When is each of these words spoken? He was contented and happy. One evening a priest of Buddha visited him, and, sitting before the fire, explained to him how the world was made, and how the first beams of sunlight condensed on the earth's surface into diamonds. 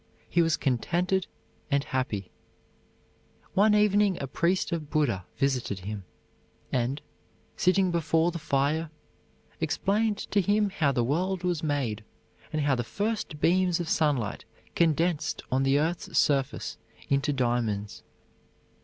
He 0.27 0.41
was 0.41 0.57
contented 0.57 1.27
and 1.69 1.83
happy. 1.83 2.31
One 3.53 3.75
evening 3.75 4.17
a 4.19 4.25
priest 4.25 4.71
of 4.71 4.89
Buddha 4.89 5.27
visited 5.37 5.81
him, 5.81 6.05
and, 6.71 6.99
sitting 7.55 7.91
before 7.91 8.31
the 8.31 8.39
fire, 8.39 8.89
explained 9.59 10.17
to 10.31 10.41
him 10.41 10.71
how 10.71 10.91
the 10.91 11.03
world 11.03 11.43
was 11.43 11.61
made, 11.61 12.03
and 12.51 12.63
how 12.63 12.73
the 12.73 12.83
first 12.83 13.39
beams 13.39 13.79
of 13.79 13.87
sunlight 13.87 14.43
condensed 14.73 15.43
on 15.51 15.61
the 15.61 15.77
earth's 15.77 16.17
surface 16.17 16.79
into 17.11 17.31
diamonds. 17.31 18.01